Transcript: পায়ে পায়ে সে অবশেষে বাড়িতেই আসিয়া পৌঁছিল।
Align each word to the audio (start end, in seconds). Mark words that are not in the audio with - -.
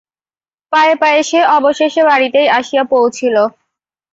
পায়ে 0.73 0.95
পায়ে 1.01 1.21
সে 1.23 1.39
অবশেষে 1.57 2.01
বাড়িতেই 2.03 2.47
আসিয়া 2.59 2.83
পৌঁছিল। 2.91 3.35